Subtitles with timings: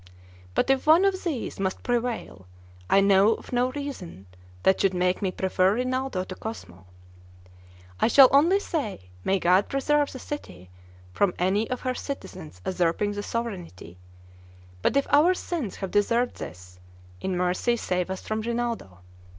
[0.55, 2.47] But if one of these must prevail,
[2.89, 4.25] I know of no reason
[4.63, 6.87] that should make me prefer Rinaldo to Cosmo.
[7.99, 10.71] I shall only say, may God preserve the city
[11.13, 13.99] from any of her citizens usurping the sovereignty,
[14.81, 16.79] but if our sins have deserved this,
[17.19, 19.01] in mercy save us from Rinaldo.